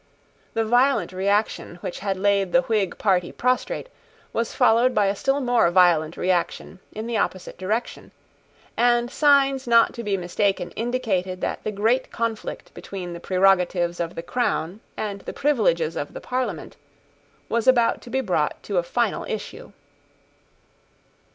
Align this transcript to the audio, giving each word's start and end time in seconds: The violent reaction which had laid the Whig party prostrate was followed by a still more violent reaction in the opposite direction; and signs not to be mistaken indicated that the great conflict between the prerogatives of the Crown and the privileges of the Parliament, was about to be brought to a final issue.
The 0.55 0.65
violent 0.65 1.11
reaction 1.13 1.75
which 1.81 1.99
had 1.99 2.17
laid 2.17 2.53
the 2.53 2.63
Whig 2.63 2.97
party 2.97 3.31
prostrate 3.31 3.87
was 4.33 4.51
followed 4.51 4.95
by 4.95 5.05
a 5.05 5.15
still 5.15 5.39
more 5.39 5.69
violent 5.69 6.17
reaction 6.17 6.79
in 6.91 7.05
the 7.05 7.17
opposite 7.17 7.55
direction; 7.55 8.09
and 8.75 9.11
signs 9.11 9.67
not 9.67 9.93
to 9.93 10.03
be 10.03 10.17
mistaken 10.17 10.71
indicated 10.71 11.39
that 11.41 11.63
the 11.63 11.71
great 11.71 12.09
conflict 12.11 12.73
between 12.73 13.13
the 13.13 13.19
prerogatives 13.19 13.99
of 13.99 14.15
the 14.15 14.23
Crown 14.23 14.79
and 14.97 15.21
the 15.21 15.33
privileges 15.33 15.95
of 15.95 16.13
the 16.15 16.19
Parliament, 16.19 16.77
was 17.47 17.67
about 17.67 18.01
to 18.01 18.09
be 18.09 18.21
brought 18.21 18.63
to 18.63 18.79
a 18.79 18.81
final 18.81 19.23
issue. 19.25 19.71